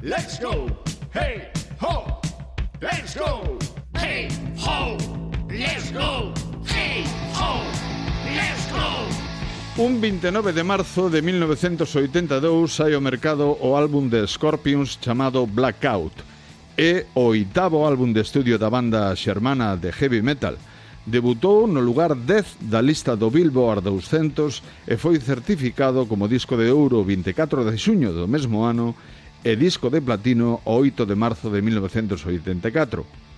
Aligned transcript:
Let's 0.00 0.38
go, 0.38 0.68
hey, 1.12 1.50
ho. 1.80 2.20
Let's 2.80 3.18
go, 3.18 3.58
hey, 3.98 4.28
ho. 4.56 4.96
Let's 5.50 5.90
go, 5.90 6.32
hey, 6.70 7.02
ho. 7.34 7.62
Let's 8.24 8.70
go. 8.70 9.82
Un 9.82 10.00
29 10.00 10.52
de 10.52 10.62
marzo 10.62 11.10
de 11.10 11.20
1982 11.20 12.72
sai 12.72 12.94
ao 12.94 13.00
mercado 13.00 13.58
o 13.60 13.74
álbum 13.74 14.06
de 14.08 14.24
Scorpions 14.28 15.00
chamado 15.02 15.44
Blackout. 15.48 16.14
É 16.76 17.06
o 17.16 17.34
oitavo 17.34 17.84
álbum 17.84 18.12
de 18.12 18.20
estudio 18.20 18.56
da 18.56 18.70
banda 18.70 19.16
xermana 19.16 19.76
de 19.76 19.90
heavy 19.90 20.22
metal 20.22 20.54
debutou 21.08 21.66
no 21.66 21.80
lugar 21.80 22.14
10 22.14 22.68
da 22.68 22.82
lista 22.82 23.16
do 23.16 23.30
Billboard 23.30 23.80
200 23.80 24.62
e 24.86 24.96
foi 24.96 25.18
certificado 25.18 26.04
como 26.06 26.28
disco 26.28 26.54
de 26.54 26.70
ouro 26.70 27.02
24 27.02 27.64
de 27.64 27.78
xuño 27.78 28.12
do 28.12 28.28
mesmo 28.28 28.62
ano 28.62 28.94
e 29.44 29.54
disco 29.54 29.90
de 29.90 30.02
platino 30.02 30.60
o 30.66 30.72
8 30.82 31.06
de 31.06 31.14
marzo 31.14 31.50
de 31.50 31.62
1984. 31.62 33.28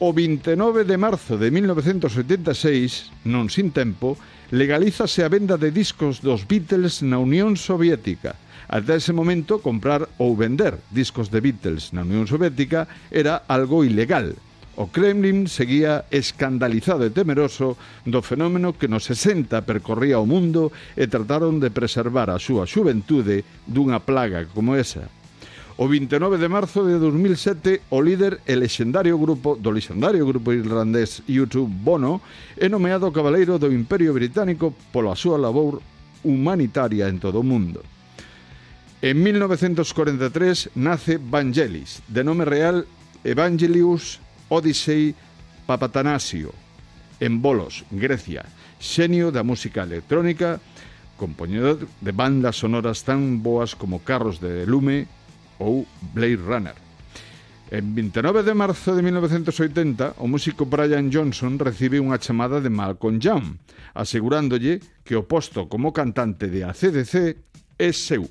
O 0.00 0.16
29 0.16 0.88
de 0.88 0.96
marzo 0.96 1.36
de 1.36 1.52
1976, 1.52 3.28
non 3.28 3.52
sin 3.52 3.68
tempo, 3.68 4.16
legalízase 4.48 5.20
a 5.20 5.28
venda 5.28 5.60
de 5.60 5.68
discos 5.68 6.24
dos 6.24 6.48
Beatles 6.48 7.04
na 7.04 7.20
Unión 7.20 7.60
Soviética. 7.60 8.34
Ata 8.64 8.96
ese 8.96 9.12
momento, 9.12 9.60
comprar 9.60 10.08
ou 10.16 10.32
vender 10.32 10.80
discos 10.88 11.28
de 11.28 11.44
Beatles 11.44 11.92
na 11.92 12.00
Unión 12.00 12.24
Soviética 12.24 12.88
era 13.12 13.44
algo 13.44 13.84
ilegal. 13.84 14.34
O 14.80 14.88
Kremlin 14.88 15.44
seguía 15.52 16.08
escandalizado 16.08 17.04
e 17.04 17.12
temeroso 17.12 17.76
do 18.08 18.24
fenómeno 18.24 18.72
que 18.72 18.88
nos 18.88 19.04
60 19.04 19.52
percorría 19.68 20.16
o 20.16 20.24
mundo 20.24 20.72
e 20.96 21.04
trataron 21.04 21.60
de 21.60 21.68
preservar 21.68 22.32
a 22.32 22.40
súa 22.40 22.64
xuventude 22.64 23.44
dunha 23.68 24.00
plaga 24.00 24.48
como 24.48 24.72
esa. 24.80 25.12
O 25.80 25.88
29 25.88 26.36
de 26.36 26.46
marzo 26.46 26.84
de 26.84 27.00
2007, 27.00 27.88
o 27.88 28.04
líder 28.04 28.44
e 28.44 28.52
lexendario 28.52 29.16
grupo 29.16 29.56
do 29.56 29.72
lexendario 29.72 30.28
grupo 30.28 30.52
irlandés 30.52 31.24
YouTube 31.24 31.72
Bono 31.72 32.20
é 32.60 32.68
nomeado 32.68 33.08
Cabaleiro 33.08 33.56
do 33.56 33.72
Imperio 33.72 34.12
Británico 34.12 34.76
pola 34.92 35.16
súa 35.16 35.40
labor 35.40 35.80
humanitaria 36.20 37.08
en 37.08 37.16
todo 37.16 37.40
o 37.40 37.48
mundo. 37.48 37.80
En 39.00 39.24
1943 39.24 40.76
nace 40.76 41.16
Vangelis, 41.16 42.04
de 42.12 42.28
nome 42.28 42.44
real 42.44 42.84
Evangelius 43.24 44.20
Odyssey 44.52 45.16
Papatanasio, 45.64 46.52
en 47.24 47.40
Bolos, 47.40 47.88
Grecia, 47.88 48.44
xenio 48.76 49.32
da 49.32 49.40
música 49.40 49.88
electrónica, 49.88 50.60
compoñedor 51.16 51.88
de 52.04 52.12
bandas 52.12 52.60
sonoras 52.60 53.00
tan 53.08 53.40
boas 53.40 53.72
como 53.72 54.04
Carros 54.04 54.44
de 54.44 54.68
Lume, 54.68 55.08
ou 55.60 55.86
Blade 56.16 56.42
Runner. 56.42 56.74
En 57.70 57.94
29 57.94 58.42
de 58.42 58.54
marzo 58.54 58.96
de 58.96 59.02
1980, 59.06 60.18
o 60.18 60.26
músico 60.26 60.66
Brian 60.66 61.06
Johnson 61.06 61.54
recibe 61.54 62.02
unha 62.02 62.18
chamada 62.18 62.58
de 62.58 62.66
Malcolm 62.66 63.22
Young, 63.22 63.62
asegurándolle 63.94 64.82
que 65.06 65.14
o 65.14 65.22
posto 65.22 65.70
como 65.70 65.94
cantante 65.94 66.50
de 66.50 66.66
ACDC 66.66 67.38
é 67.78 67.90
seu. 67.94 68.26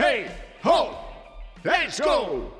Hey, 0.00 0.30
ho! 0.62 0.96
Let's 1.62 2.00
go! 2.00 2.59